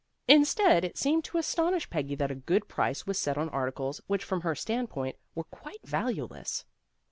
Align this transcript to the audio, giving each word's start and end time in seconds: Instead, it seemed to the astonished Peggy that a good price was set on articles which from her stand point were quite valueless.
Instead, 0.27 0.83
it 0.83 0.97
seemed 0.97 1.23
to 1.23 1.33
the 1.33 1.37
astonished 1.37 1.91
Peggy 1.91 2.15
that 2.15 2.31
a 2.31 2.33
good 2.33 2.67
price 2.67 3.05
was 3.05 3.19
set 3.19 3.37
on 3.37 3.49
articles 3.49 4.01
which 4.07 4.23
from 4.23 4.41
her 4.41 4.55
stand 4.55 4.89
point 4.89 5.15
were 5.35 5.43
quite 5.43 5.83
valueless. 5.85 6.65